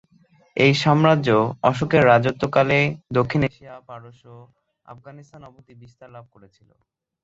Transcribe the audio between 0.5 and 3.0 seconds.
এই সাম্রাজ্য অশোকের রাজত্বকালে